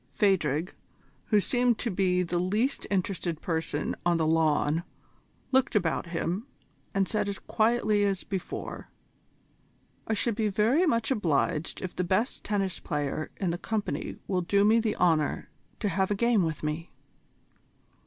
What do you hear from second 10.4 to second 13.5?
very much obliged if the best tennis player